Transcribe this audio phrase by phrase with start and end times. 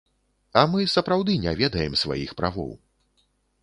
[0.61, 2.77] А мы сапраўды не ведаем сваіх правоў.